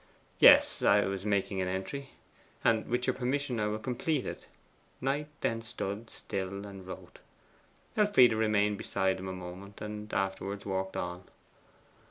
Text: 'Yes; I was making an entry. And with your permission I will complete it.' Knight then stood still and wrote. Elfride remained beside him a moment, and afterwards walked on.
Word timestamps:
'Yes; 0.39 0.81
I 0.81 1.01
was 1.05 1.27
making 1.27 1.61
an 1.61 1.67
entry. 1.67 2.09
And 2.63 2.87
with 2.87 3.05
your 3.05 3.13
permission 3.13 3.59
I 3.59 3.67
will 3.67 3.77
complete 3.77 4.25
it.' 4.25 4.47
Knight 4.99 5.27
then 5.41 5.61
stood 5.61 6.09
still 6.09 6.65
and 6.65 6.87
wrote. 6.87 7.19
Elfride 7.95 8.33
remained 8.33 8.79
beside 8.79 9.19
him 9.19 9.27
a 9.27 9.31
moment, 9.31 9.79
and 9.79 10.11
afterwards 10.11 10.65
walked 10.65 10.97
on. 10.97 11.25